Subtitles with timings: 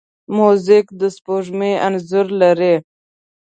[0.35, 2.75] موزیک د سپوږمۍ انځور لري.